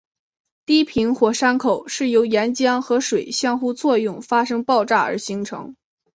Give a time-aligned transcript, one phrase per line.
[0.65, 5.75] 低平火山口是由岩浆和水相互作用发生爆炸而形成。